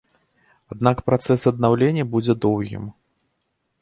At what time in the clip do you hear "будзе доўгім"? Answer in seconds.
2.15-2.89